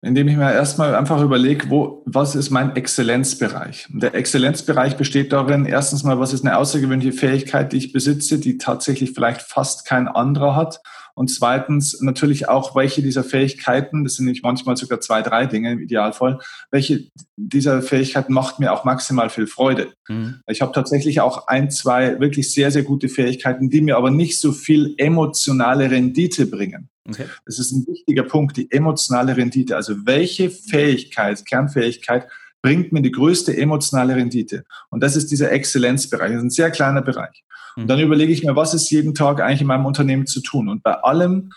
indem 0.00 0.28
ich 0.28 0.36
mir 0.36 0.52
erstmal 0.52 0.94
einfach 0.94 1.20
überlege, 1.20 1.70
wo, 1.70 2.02
was 2.06 2.36
ist 2.36 2.50
mein 2.50 2.76
Exzellenzbereich? 2.76 3.88
Der 3.90 4.14
Exzellenzbereich 4.14 4.96
besteht 4.96 5.32
darin, 5.32 5.66
erstens 5.66 6.04
mal, 6.04 6.20
was 6.20 6.32
ist 6.32 6.46
eine 6.46 6.56
außergewöhnliche 6.56 7.12
Fähigkeit, 7.12 7.72
die 7.72 7.78
ich 7.78 7.92
besitze, 7.92 8.38
die 8.38 8.58
tatsächlich 8.58 9.12
vielleicht 9.12 9.42
fast 9.42 9.86
kein 9.86 10.06
anderer 10.06 10.54
hat? 10.54 10.80
Und 11.18 11.30
zweitens 11.30 12.00
natürlich 12.00 12.48
auch, 12.48 12.76
welche 12.76 13.02
dieser 13.02 13.24
Fähigkeiten, 13.24 14.04
das 14.04 14.14
sind 14.14 14.26
nicht 14.26 14.44
manchmal 14.44 14.76
sogar 14.76 15.00
zwei, 15.00 15.20
drei 15.20 15.46
Dinge 15.46 15.72
im 15.72 15.80
Idealfall, 15.80 16.38
welche 16.70 17.08
dieser 17.34 17.82
Fähigkeiten 17.82 18.32
macht 18.32 18.60
mir 18.60 18.72
auch 18.72 18.84
maximal 18.84 19.28
viel 19.28 19.48
Freude. 19.48 19.92
Mhm. 20.06 20.36
Ich 20.46 20.62
habe 20.62 20.70
tatsächlich 20.70 21.20
auch 21.20 21.48
ein, 21.48 21.72
zwei 21.72 22.20
wirklich 22.20 22.52
sehr, 22.52 22.70
sehr 22.70 22.84
gute 22.84 23.08
Fähigkeiten, 23.08 23.68
die 23.68 23.80
mir 23.80 23.96
aber 23.96 24.12
nicht 24.12 24.38
so 24.38 24.52
viel 24.52 24.94
emotionale 24.96 25.90
Rendite 25.90 26.46
bringen. 26.46 26.88
Okay. 27.08 27.24
Das 27.44 27.58
ist 27.58 27.72
ein 27.72 27.84
wichtiger 27.88 28.22
Punkt, 28.22 28.56
die 28.56 28.70
emotionale 28.70 29.36
Rendite. 29.36 29.74
Also 29.74 30.06
welche 30.06 30.50
Fähigkeit, 30.50 31.44
Kernfähigkeit 31.44 32.28
bringt 32.68 32.92
mir 32.92 33.00
die 33.00 33.12
größte 33.12 33.56
emotionale 33.56 34.14
Rendite? 34.14 34.64
Und 34.90 35.02
das 35.02 35.16
ist 35.16 35.30
dieser 35.30 35.50
Exzellenzbereich. 35.50 36.32
Das 36.32 36.38
ist 36.38 36.44
ein 36.44 36.50
sehr 36.50 36.70
kleiner 36.70 37.00
Bereich. 37.00 37.44
Und 37.76 37.86
dann 37.86 38.00
überlege 38.00 38.32
ich 38.32 38.44
mir, 38.44 38.56
was 38.56 38.74
ist 38.74 38.90
jeden 38.90 39.14
Tag 39.14 39.40
eigentlich 39.40 39.62
in 39.62 39.68
meinem 39.68 39.86
Unternehmen 39.86 40.26
zu 40.26 40.40
tun? 40.40 40.68
Und 40.68 40.82
bei 40.82 40.92
allem 40.92 41.50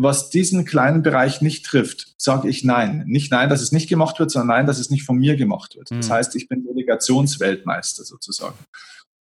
was 0.00 0.30
diesen 0.30 0.64
kleinen 0.64 1.02
Bereich 1.02 1.42
nicht 1.42 1.66
trifft, 1.66 2.14
sage 2.18 2.48
ich 2.48 2.62
nein. 2.62 3.02
Nicht 3.08 3.32
nein, 3.32 3.48
dass 3.50 3.60
es 3.60 3.72
nicht 3.72 3.88
gemacht 3.88 4.20
wird, 4.20 4.30
sondern 4.30 4.56
nein, 4.56 4.66
dass 4.66 4.78
es 4.78 4.90
nicht 4.90 5.02
von 5.02 5.18
mir 5.18 5.34
gemacht 5.34 5.74
wird. 5.74 5.90
Das 5.90 6.08
mhm. 6.08 6.12
heißt, 6.12 6.36
ich 6.36 6.46
bin 6.46 6.64
Delegationsweltmeister 6.64 8.04
sozusagen. 8.04 8.54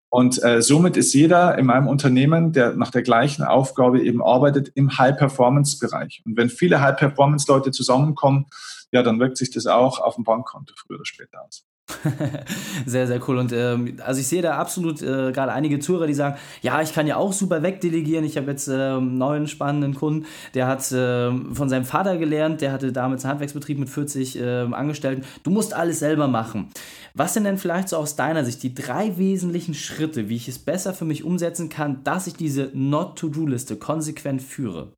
Und 0.09 0.41
äh, 0.41 0.61
somit 0.61 0.95
ist 0.95 1.13
jeder 1.13 1.57
in 1.57 1.65
meinem 1.65 1.87
Unternehmen, 1.87 2.53
der 2.53 2.73
nach 2.73 2.91
der 2.91 3.01
gleichen 3.01 3.43
Aufgabe 3.43 4.01
eben 4.01 4.23
arbeitet, 4.23 4.71
im 4.73 4.97
High-Performance-Bereich. 4.97 6.21
Und 6.25 6.37
wenn 6.37 6.49
viele 6.49 6.79
High-Performance-Leute 6.79 7.71
zusammenkommen, 7.71 8.45
ja, 8.91 9.03
dann 9.03 9.19
wirkt 9.19 9.37
sich 9.37 9.51
das 9.51 9.67
auch 9.67 9.99
auf 9.99 10.15
dem 10.15 10.23
Bankkonto 10.23 10.73
früher 10.77 10.95
oder 10.95 11.05
später 11.05 11.43
aus. 11.45 11.66
sehr, 12.85 13.07
sehr 13.07 13.21
cool. 13.27 13.37
Und 13.37 13.53
ähm, 13.53 13.97
also 14.03 14.19
ich 14.19 14.27
sehe 14.27 14.41
da 14.41 14.57
absolut 14.57 15.01
äh, 15.01 15.31
gerade 15.31 15.53
einige 15.53 15.79
Zuhörer, 15.79 16.07
die 16.07 16.13
sagen, 16.13 16.37
ja, 16.61 16.81
ich 16.81 16.93
kann 16.93 17.07
ja 17.07 17.15
auch 17.15 17.31
super 17.31 17.63
wegdelegieren. 17.63 18.25
Ich 18.25 18.37
habe 18.37 18.51
jetzt 18.51 18.67
äh, 18.67 18.73
einen 18.73 19.17
neuen 19.17 19.47
spannenden 19.47 19.93
Kunden, 19.95 20.25
der 20.53 20.67
hat 20.67 20.91
äh, 20.91 21.31
von 21.53 21.69
seinem 21.69 21.85
Vater 21.85 22.17
gelernt, 22.17 22.61
der 22.61 22.73
hatte 22.73 22.91
damals 22.91 23.23
einen 23.23 23.31
Handwerksbetrieb 23.31 23.79
mit 23.79 23.89
40 23.89 24.37
ähm, 24.41 24.73
Angestellten. 24.73 25.23
Du 25.43 25.49
musst 25.49 25.73
alles 25.73 25.99
selber 25.99 26.27
machen. 26.27 26.69
Was 27.13 27.33
sind 27.33 27.45
denn 27.45 27.57
vielleicht 27.57 27.89
so 27.89 27.97
aus 27.97 28.15
deiner 28.15 28.43
Sicht 28.43 28.63
die 28.63 28.73
drei 28.73 29.17
wesentlichen 29.17 29.73
Schritte, 29.73 30.29
wie 30.29 30.35
ich 30.35 30.47
es 30.47 30.59
besser 30.59 30.93
für 30.93 31.05
mich 31.05 31.23
umsetzen 31.23 31.69
kann, 31.69 32.03
dass 32.03 32.27
ich 32.27 32.33
diese 32.33 32.69
Not-to-Do-Liste 32.73 33.77
konsequent 33.77 34.41
führe? 34.41 34.96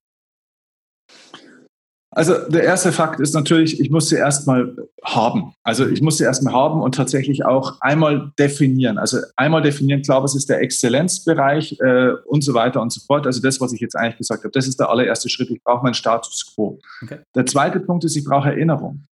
Also 2.19 2.33
der 2.49 2.65
erste 2.65 2.91
Fakt 2.91 3.21
ist 3.21 3.33
natürlich, 3.33 3.79
ich 3.79 3.89
muss 3.91 4.09
sie 4.09 4.17
erstmal 4.17 4.75
haben. 5.05 5.53
Also 5.63 5.87
ich 5.87 6.01
muss 6.01 6.17
sie 6.17 6.25
erstmal 6.25 6.53
haben 6.53 6.81
und 6.81 6.93
tatsächlich 6.93 7.45
auch 7.45 7.77
einmal 7.79 8.33
definieren. 8.37 8.97
Also 8.97 9.19
einmal 9.37 9.61
definieren, 9.61 10.01
klar, 10.01 10.21
was 10.21 10.35
ist 10.35 10.49
der 10.49 10.59
Exzellenzbereich 10.59 11.79
äh, 11.79 12.09
und 12.25 12.43
so 12.43 12.53
weiter 12.53 12.81
und 12.81 12.91
so 12.91 12.99
fort. 13.07 13.25
Also 13.25 13.41
das, 13.41 13.61
was 13.61 13.71
ich 13.71 13.79
jetzt 13.79 13.95
eigentlich 13.95 14.17
gesagt 14.17 14.43
habe, 14.43 14.51
das 14.51 14.67
ist 14.67 14.81
der 14.81 14.89
allererste 14.89 15.29
Schritt. 15.29 15.49
Ich 15.49 15.63
brauche 15.63 15.81
meinen 15.81 15.93
Status 15.93 16.53
quo. 16.53 16.81
Okay. 17.01 17.19
Der 17.35 17.45
zweite 17.45 17.79
Punkt 17.79 18.03
ist, 18.03 18.17
ich 18.17 18.25
brauche 18.25 18.49
Erinnerung. 18.49 19.05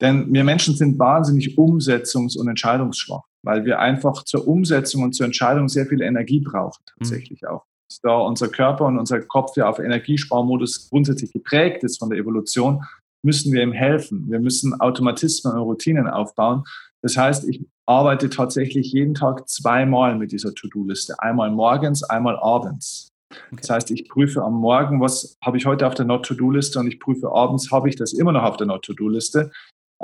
Denn 0.00 0.32
wir 0.32 0.44
Menschen 0.44 0.76
sind 0.76 1.00
wahnsinnig 1.00 1.58
umsetzungs- 1.58 2.38
und 2.38 2.46
entscheidungsschwach, 2.46 3.24
weil 3.42 3.64
wir 3.64 3.80
einfach 3.80 4.22
zur 4.22 4.46
Umsetzung 4.46 5.02
und 5.02 5.16
zur 5.16 5.26
Entscheidung 5.26 5.68
sehr 5.68 5.86
viel 5.86 6.00
Energie 6.00 6.38
brauchen, 6.38 6.84
tatsächlich 6.96 7.42
mhm. 7.42 7.48
auch 7.48 7.64
da 8.00 8.16
unser 8.18 8.48
Körper 8.48 8.86
und 8.86 8.98
unser 8.98 9.20
Kopf 9.20 9.56
ja 9.56 9.68
auf 9.68 9.78
Energiesparmodus 9.78 10.88
grundsätzlich 10.90 11.32
geprägt 11.32 11.84
ist 11.84 11.98
von 11.98 12.10
der 12.10 12.18
Evolution, 12.18 12.84
müssen 13.24 13.52
wir 13.52 13.62
ihm 13.62 13.72
helfen. 13.72 14.26
Wir 14.28 14.40
müssen 14.40 14.80
Automatismen 14.80 15.54
und 15.54 15.60
Routinen 15.60 16.08
aufbauen. 16.08 16.64
Das 17.02 17.16
heißt, 17.16 17.48
ich 17.48 17.64
arbeite 17.86 18.30
tatsächlich 18.30 18.92
jeden 18.92 19.14
Tag 19.14 19.48
zweimal 19.48 20.16
mit 20.16 20.32
dieser 20.32 20.54
To-Do-Liste. 20.54 21.18
Einmal 21.18 21.50
morgens, 21.50 22.02
einmal 22.04 22.38
abends. 22.38 23.08
Okay. 23.30 23.56
Das 23.60 23.70
heißt, 23.70 23.90
ich 23.90 24.08
prüfe 24.08 24.42
am 24.42 24.54
Morgen, 24.54 25.00
was 25.00 25.36
habe 25.44 25.56
ich 25.56 25.66
heute 25.66 25.86
auf 25.86 25.94
der 25.94 26.04
Not-To-Do-Liste 26.04 26.78
und 26.78 26.86
ich 26.86 27.00
prüfe 27.00 27.32
abends, 27.32 27.70
habe 27.70 27.88
ich 27.88 27.96
das 27.96 28.12
immer 28.12 28.32
noch 28.32 28.44
auf 28.44 28.56
der 28.56 28.66
Not-To-Do-Liste 28.66 29.50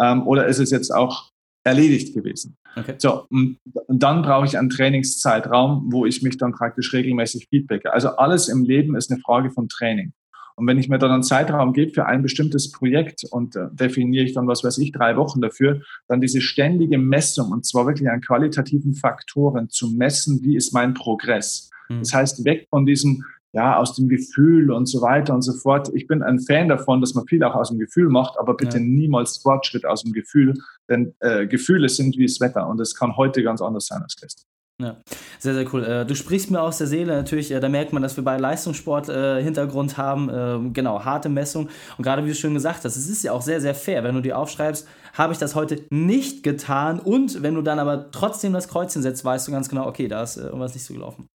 ähm, 0.00 0.26
oder 0.26 0.46
ist 0.46 0.58
es 0.58 0.70
jetzt 0.70 0.90
auch 0.90 1.30
erledigt 1.64 2.14
gewesen. 2.14 2.56
Okay. 2.76 2.94
So, 2.98 3.26
und 3.28 3.58
dann 3.88 4.22
brauche 4.22 4.46
ich 4.46 4.58
einen 4.58 4.70
Trainingszeitraum, 4.70 5.88
wo 5.90 6.06
ich 6.06 6.22
mich 6.22 6.36
dann 6.36 6.52
praktisch 6.52 6.92
regelmäßig 6.92 7.48
feedbacke. 7.48 7.92
Also 7.92 8.10
alles 8.10 8.48
im 8.48 8.64
Leben 8.64 8.96
ist 8.96 9.10
eine 9.10 9.20
Frage 9.20 9.50
von 9.50 9.68
Training. 9.68 10.12
Und 10.58 10.66
wenn 10.66 10.78
ich 10.78 10.88
mir 10.88 10.98
dann 10.98 11.12
einen 11.12 11.22
Zeitraum 11.22 11.72
gebe 11.72 11.92
für 11.92 12.06
ein 12.06 12.20
bestimmtes 12.20 12.72
Projekt 12.72 13.22
und 13.30 13.54
äh, 13.54 13.68
definiere 13.70 14.24
ich 14.24 14.34
dann, 14.34 14.48
was 14.48 14.64
weiß 14.64 14.78
ich, 14.78 14.90
drei 14.90 15.16
Wochen 15.16 15.40
dafür, 15.40 15.82
dann 16.08 16.20
diese 16.20 16.40
ständige 16.40 16.98
Messung 16.98 17.52
und 17.52 17.64
zwar 17.64 17.86
wirklich 17.86 18.10
an 18.10 18.20
qualitativen 18.20 18.94
Faktoren 18.94 19.68
zu 19.70 19.92
messen, 19.92 20.40
wie 20.42 20.56
ist 20.56 20.74
mein 20.74 20.94
Progress. 20.94 21.70
Mhm. 21.88 22.00
Das 22.00 22.12
heißt, 22.12 22.44
weg 22.44 22.66
von 22.70 22.86
diesem, 22.86 23.24
ja, 23.52 23.76
aus 23.76 23.94
dem 23.94 24.08
Gefühl 24.08 24.70
und 24.70 24.86
so 24.86 25.00
weiter 25.00 25.34
und 25.34 25.42
so 25.42 25.52
fort. 25.54 25.90
Ich 25.94 26.06
bin 26.06 26.22
ein 26.22 26.38
Fan 26.38 26.68
davon, 26.68 27.00
dass 27.00 27.14
man 27.14 27.26
viel 27.26 27.42
auch 27.42 27.54
aus 27.54 27.70
dem 27.70 27.78
Gefühl 27.78 28.08
macht, 28.08 28.38
aber 28.38 28.54
bitte 28.54 28.78
ja. 28.78 28.84
niemals 28.84 29.38
Fortschritt 29.38 29.86
aus 29.86 30.02
dem 30.02 30.12
Gefühl, 30.12 30.54
denn 30.88 31.14
äh, 31.20 31.46
Gefühle 31.46 31.88
sind 31.88 32.16
wie 32.16 32.26
das 32.26 32.40
Wetter 32.40 32.68
und 32.68 32.80
es 32.80 32.94
kann 32.94 33.16
heute 33.16 33.42
ganz 33.42 33.62
anders 33.62 33.86
sein 33.86 34.02
als 34.02 34.16
gestern. 34.16 34.46
Ja, 34.80 34.96
sehr, 35.40 35.54
sehr 35.54 35.74
cool. 35.74 35.84
Äh, 35.84 36.06
du 36.06 36.14
sprichst 36.14 36.52
mir 36.52 36.62
aus 36.62 36.78
der 36.78 36.86
Seele 36.86 37.12
natürlich, 37.16 37.50
äh, 37.50 37.58
da 37.58 37.68
merkt 37.68 37.92
man, 37.92 38.00
dass 38.00 38.16
wir 38.16 38.22
beide 38.22 38.40
Leistungssport-Hintergrund 38.40 39.92
äh, 39.92 39.96
haben, 39.96 40.30
ähm, 40.32 40.72
genau, 40.72 41.04
harte 41.04 41.28
Messung. 41.28 41.68
Und 41.96 42.04
gerade 42.04 42.24
wie 42.24 42.28
du 42.28 42.34
schon 42.36 42.54
gesagt 42.54 42.84
hast, 42.84 42.94
es 42.94 43.08
ist 43.08 43.24
ja 43.24 43.32
auch 43.32 43.42
sehr, 43.42 43.60
sehr 43.60 43.74
fair, 43.74 44.04
wenn 44.04 44.14
du 44.14 44.20
dir 44.20 44.38
aufschreibst, 44.38 44.86
habe 45.14 45.32
ich 45.32 45.38
das 45.40 45.56
heute 45.56 45.82
nicht 45.90 46.44
getan 46.44 47.00
und 47.00 47.42
wenn 47.42 47.56
du 47.56 47.62
dann 47.62 47.80
aber 47.80 48.12
trotzdem 48.12 48.52
das 48.52 48.68
Kreuzchen 48.68 49.02
setzt, 49.02 49.24
weißt 49.24 49.48
du 49.48 49.52
ganz 49.52 49.68
genau, 49.68 49.84
okay, 49.88 50.06
da 50.06 50.22
ist 50.22 50.36
irgendwas 50.36 50.74
nicht 50.74 50.84
so 50.84 50.94
gelaufen. 50.94 51.26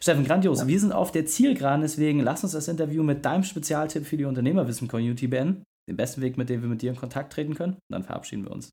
Steffen, 0.00 0.24
grandios. 0.24 0.60
Ja. 0.60 0.68
Wir 0.68 0.78
sind 0.78 0.92
auf 0.92 1.10
der 1.10 1.26
Zielgeraden, 1.26 1.80
deswegen 1.80 2.20
lass 2.20 2.44
uns 2.44 2.52
das 2.52 2.68
Interview 2.68 3.02
mit 3.02 3.24
deinem 3.24 3.42
Spezialtipp 3.42 4.06
für 4.06 4.16
die 4.16 4.26
Unternehmerwissen-Community 4.26 5.26
beenden. 5.26 5.64
Den 5.88 5.96
besten 5.96 6.20
Weg, 6.20 6.38
mit 6.38 6.48
dem 6.48 6.62
wir 6.62 6.68
mit 6.68 6.82
dir 6.82 6.90
in 6.90 6.96
Kontakt 6.96 7.32
treten 7.32 7.54
können. 7.54 7.72
Und 7.72 7.90
dann 7.90 8.04
verabschieden 8.04 8.44
wir 8.44 8.52
uns. 8.52 8.70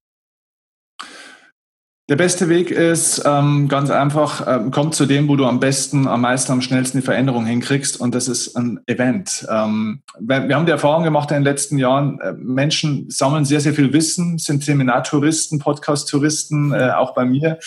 Der 2.10 2.16
beste 2.16 2.50
Weg 2.50 2.72
ist 2.72 3.22
ähm, 3.24 3.68
ganz 3.68 3.92
einfach, 3.92 4.48
ähm, 4.48 4.72
kommt 4.72 4.96
zu 4.96 5.06
dem, 5.06 5.28
wo 5.28 5.36
du 5.36 5.46
am 5.46 5.60
besten, 5.60 6.08
am 6.08 6.22
meisten, 6.22 6.51
am 6.51 6.63
schnellsten 6.63 6.98
die 6.98 7.06
Veränderung 7.06 7.46
hinkriegst 7.46 8.01
und 8.01 8.16
das 8.16 8.28
ist 8.28 8.56
ein 8.56 8.80
Event. 8.88 9.46
Ähm, 9.48 10.01
wir, 10.20 10.50
wir, 10.50 10.56
haben 10.56 10.66
die 10.66 10.72
Erfahrung 10.72 11.04
gemacht 11.04 11.30
in 11.30 11.36
den 11.36 11.44
letzten 11.44 11.78
Jahren, 11.78 12.20
äh, 12.20 12.34
Menschen 12.34 13.12
sammeln 13.12 13.46
sehr, 13.46 13.62
sehr 13.62 13.75
viel 13.75 13.94
Wissen, 13.94 14.39
sind 14.39 14.63
Seminartouristen, 14.63 15.60
Podcast-Touristen, 15.60 16.74
äh, 16.74 16.94
auch 16.98 17.13
bei 17.13 17.25
mir. 17.25 17.60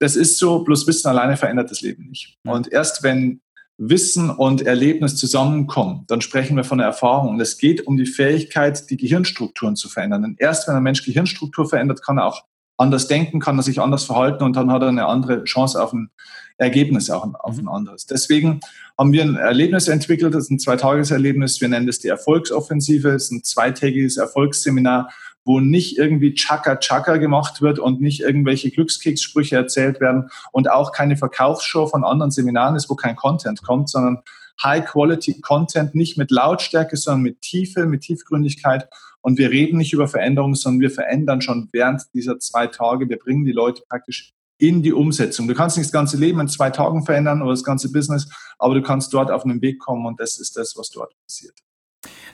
Das 0.00 0.16
ist 0.16 0.38
so, 0.38 0.64
bloß 0.64 0.88
Wissen 0.88 1.06
alleine 1.06 1.36
verändert 1.36 1.70
das 1.70 1.80
Leben 1.80 2.08
nicht. 2.08 2.36
Und 2.44 2.72
erst 2.72 3.04
wenn 3.04 3.42
Wissen 3.78 4.28
und 4.28 4.62
Erlebnis 4.62 5.14
zusammenkommen, 5.14 6.02
dann 6.08 6.20
sprechen 6.20 6.56
wir 6.56 6.64
von 6.64 6.78
der 6.78 6.88
Erfahrung. 6.88 7.28
Und 7.28 7.40
es 7.40 7.58
geht 7.58 7.86
um 7.86 7.96
die 7.96 8.06
Fähigkeit, 8.06 8.90
die 8.90 8.96
Gehirnstrukturen 8.96 9.76
zu 9.76 9.88
verändern. 9.88 10.22
Denn 10.22 10.36
erst 10.40 10.66
wenn 10.66 10.74
ein 10.74 10.82
Mensch 10.82 11.04
Gehirnstruktur 11.04 11.68
verändert, 11.68 12.02
kann 12.04 12.18
er 12.18 12.26
auch 12.26 12.42
anders 12.76 13.06
denken, 13.06 13.40
kann 13.40 13.58
er 13.58 13.62
sich 13.62 13.80
anders 13.80 14.04
verhalten 14.04 14.44
und 14.44 14.56
dann 14.56 14.70
hat 14.70 14.82
er 14.82 14.88
eine 14.88 15.06
andere 15.06 15.44
Chance 15.44 15.82
auf 15.82 15.92
ein 15.92 16.10
Ergebnis, 16.56 17.10
auch 17.10 17.26
auf 17.40 17.58
ein 17.58 17.68
anderes. 17.68 18.06
Deswegen 18.06 18.60
haben 18.96 19.12
wir 19.12 19.22
ein 19.22 19.36
Erlebnis 19.36 19.88
entwickelt, 19.88 20.34
das 20.34 20.44
ist 20.44 20.50
ein 20.50 20.58
Zweitageserlebnis, 20.58 21.60
wir 21.60 21.68
nennen 21.68 21.86
das 21.86 21.98
die 21.98 22.08
Erfolgsoffensive, 22.08 23.08
es 23.10 23.24
ist 23.24 23.32
ein 23.32 23.42
zweitägiges 23.42 24.16
Erfolgsseminar, 24.16 25.10
wo 25.44 25.60
nicht 25.60 25.98
irgendwie 25.98 26.34
Chaka-Chaka 26.34 27.18
gemacht 27.18 27.60
wird 27.60 27.78
und 27.78 28.00
nicht 28.00 28.20
irgendwelche 28.20 28.70
Glückskekssprüche 28.70 29.56
erzählt 29.56 30.00
werden 30.00 30.30
und 30.52 30.70
auch 30.70 30.92
keine 30.92 31.16
Verkaufsshow 31.16 31.86
von 31.86 32.04
anderen 32.04 32.30
Seminaren 32.30 32.76
ist, 32.76 32.88
wo 32.88 32.94
kein 32.94 33.16
Content 33.16 33.62
kommt, 33.62 33.90
sondern 33.90 34.22
High-Quality-Content, 34.62 35.94
nicht 35.94 36.18
mit 36.18 36.30
Lautstärke, 36.30 36.96
sondern 36.96 37.22
mit 37.22 37.40
Tiefe, 37.40 37.86
mit 37.86 38.02
Tiefgründigkeit 38.02 38.88
und 39.24 39.38
wir 39.38 39.50
reden 39.50 39.78
nicht 39.78 39.94
über 39.94 40.06
Veränderungen, 40.06 40.54
sondern 40.54 40.82
wir 40.82 40.90
verändern 40.90 41.40
schon 41.40 41.70
während 41.72 42.02
dieser 42.12 42.38
zwei 42.38 42.66
Tage. 42.66 43.08
Wir 43.08 43.18
bringen 43.18 43.46
die 43.46 43.52
Leute 43.52 43.82
praktisch 43.88 44.34
in 44.58 44.82
die 44.82 44.92
Umsetzung. 44.92 45.48
Du 45.48 45.54
kannst 45.54 45.78
nicht 45.78 45.86
das 45.86 45.92
ganze 45.92 46.18
Leben 46.18 46.40
in 46.40 46.48
zwei 46.48 46.68
Tagen 46.70 47.04
verändern 47.04 47.42
oder 47.42 47.52
das 47.52 47.64
ganze 47.64 47.90
Business, 47.90 48.28
aber 48.58 48.74
du 48.74 48.82
kannst 48.82 49.14
dort 49.14 49.30
auf 49.30 49.44
einen 49.44 49.62
Weg 49.62 49.78
kommen 49.78 50.04
und 50.06 50.20
das 50.20 50.38
ist 50.38 50.56
das, 50.56 50.74
was 50.76 50.90
dort 50.90 51.14
passiert. 51.26 51.54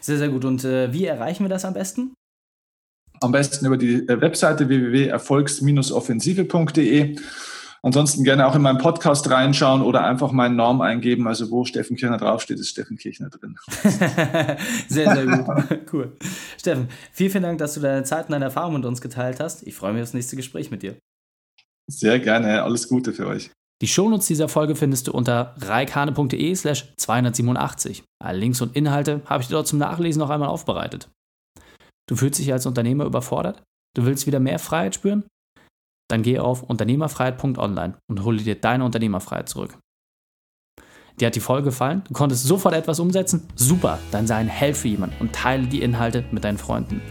Sehr, 0.00 0.18
sehr 0.18 0.30
gut. 0.30 0.44
Und 0.44 0.64
äh, 0.64 0.92
wie 0.92 1.06
erreichen 1.06 1.44
wir 1.44 1.48
das 1.48 1.64
am 1.64 1.74
besten? 1.74 2.12
Am 3.20 3.30
besten 3.32 3.66
über 3.66 3.76
die 3.76 4.08
äh, 4.08 4.20
Webseite 4.20 4.68
www.erfolgs-offensive.de. 4.68 7.16
Ansonsten 7.82 8.24
gerne 8.24 8.46
auch 8.46 8.54
in 8.54 8.62
meinen 8.62 8.78
Podcast 8.78 9.30
reinschauen 9.30 9.80
oder 9.80 10.04
einfach 10.04 10.32
meinen 10.32 10.56
Namen 10.56 10.82
eingeben. 10.82 11.26
Also 11.26 11.50
wo 11.50 11.64
Steffen 11.64 11.96
Kirchner 11.96 12.18
draufsteht, 12.18 12.58
ist 12.58 12.68
Steffen 12.68 12.98
Kirchner 12.98 13.30
drin. 13.30 13.56
sehr, 14.88 15.14
sehr 15.14 15.26
gut. 15.26 15.46
cool. 15.92 16.16
Steffen, 16.58 16.88
vielen, 17.12 17.30
vielen 17.30 17.44
Dank, 17.44 17.58
dass 17.58 17.74
du 17.74 17.80
deine 17.80 18.04
Zeit 18.04 18.26
und 18.26 18.32
deine 18.32 18.46
Erfahrungen 18.46 18.76
mit 18.76 18.84
uns 18.84 19.00
geteilt 19.00 19.40
hast. 19.40 19.66
Ich 19.66 19.74
freue 19.74 19.92
mich 19.92 20.02
auf 20.02 20.08
das 20.08 20.14
nächste 20.14 20.36
Gespräch 20.36 20.70
mit 20.70 20.82
dir. 20.82 20.96
Sehr 21.90 22.18
gerne. 22.18 22.62
Alles 22.62 22.88
Gute 22.88 23.12
für 23.12 23.26
euch. 23.26 23.50
Die 23.82 23.88
Shownotes 23.88 24.26
dieser 24.26 24.48
Folge 24.50 24.76
findest 24.76 25.08
du 25.08 25.12
unter 25.12 25.54
reikane.de 25.58 26.54
slash 26.54 26.94
287. 26.98 28.04
Alle 28.22 28.38
Links 28.38 28.60
und 28.60 28.76
Inhalte 28.76 29.22
habe 29.24 29.42
ich 29.42 29.48
dir 29.48 29.54
dort 29.54 29.66
zum 29.66 29.78
Nachlesen 29.78 30.20
noch 30.20 30.28
einmal 30.28 30.50
aufbereitet. 30.50 31.08
Du 32.06 32.16
fühlst 32.16 32.38
dich 32.38 32.52
als 32.52 32.66
Unternehmer 32.66 33.06
überfordert? 33.06 33.62
Du 33.96 34.04
willst 34.04 34.26
wieder 34.26 34.38
mehr 34.38 34.58
Freiheit 34.58 34.94
spüren? 34.94 35.24
Dann 36.10 36.22
geh 36.22 36.38
auf 36.38 36.62
unternehmerfreiheit.online 36.62 37.94
und 38.08 38.24
hole 38.24 38.38
dir 38.38 38.54
deine 38.54 38.84
Unternehmerfreiheit 38.84 39.48
zurück. 39.48 39.78
Dir 41.18 41.26
hat 41.26 41.34
die 41.34 41.40
Folge 41.40 41.66
gefallen? 41.66 42.02
Du 42.08 42.14
konntest 42.14 42.44
sofort 42.44 42.74
etwas 42.74 42.98
umsetzen? 42.98 43.46
Super, 43.54 43.98
dann 44.10 44.26
sei 44.26 44.36
ein 44.36 44.48
Held 44.48 44.76
für 44.76 44.88
jemanden 44.88 45.16
und 45.20 45.34
teile 45.34 45.66
die 45.66 45.82
Inhalte 45.82 46.24
mit 46.30 46.44
deinen 46.44 46.58
Freunden. 46.58 47.02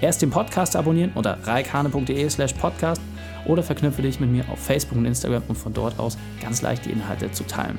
Erst 0.00 0.22
den 0.22 0.30
Podcast 0.30 0.76
abonnieren 0.76 1.12
unter 1.14 1.38
reikhane.de 1.46 2.28
slash 2.28 2.52
podcast 2.52 3.00
oder 3.46 3.62
verknüpfe 3.62 4.02
dich 4.02 4.20
mit 4.20 4.30
mir 4.30 4.48
auf 4.50 4.58
Facebook 4.58 4.98
und 4.98 5.06
Instagram, 5.06 5.42
um 5.48 5.56
von 5.56 5.72
dort 5.72 5.98
aus 5.98 6.18
ganz 6.40 6.62
leicht 6.62 6.84
die 6.84 6.90
Inhalte 6.90 7.32
zu 7.32 7.44
teilen. 7.44 7.78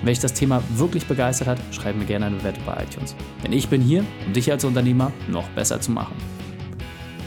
Wenn 0.00 0.08
dich 0.08 0.20
das 0.20 0.32
Thema 0.32 0.62
wirklich 0.76 1.06
begeistert 1.06 1.48
hat, 1.48 1.58
schreib 1.72 1.96
mir 1.96 2.06
gerne 2.06 2.26
eine 2.26 2.36
Bewertung 2.36 2.64
bei 2.64 2.82
iTunes. 2.82 3.14
Denn 3.42 3.52
ich 3.52 3.68
bin 3.68 3.80
hier, 3.80 4.04
um 4.26 4.32
dich 4.32 4.50
als 4.50 4.64
Unternehmer 4.64 5.12
noch 5.28 5.48
besser 5.50 5.80
zu 5.80 5.90
machen. 5.90 6.14